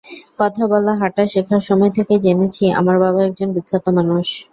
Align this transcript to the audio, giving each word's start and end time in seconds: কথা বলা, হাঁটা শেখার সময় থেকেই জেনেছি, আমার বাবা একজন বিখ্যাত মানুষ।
কথা 0.39 0.63
বলা, 0.67 0.93
হাঁটা 0.95 1.23
শেখার 1.27 1.61
সময় 1.69 1.91
থেকেই 1.97 2.19
জেনেছি, 2.19 2.63
আমার 2.79 2.97
বাবা 2.99 3.19
একজন 3.23 3.49
বিখ্যাত 3.55 3.85
মানুষ। 3.97 4.27